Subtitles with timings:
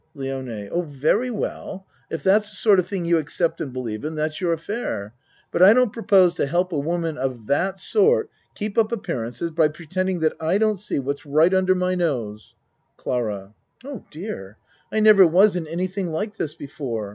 [0.15, 4.15] LIONE Oh, very well, if that's the sort of thing you accept and believe in
[4.15, 5.13] that's your affair
[5.51, 9.67] but I don't propose to help a woman of that sort keep up appearances by
[9.67, 12.55] pretending that I don't see what's right under my nose.
[12.97, 13.53] CLARA
[13.85, 14.57] Oh, dear!
[14.91, 17.09] I never was in anything like this before.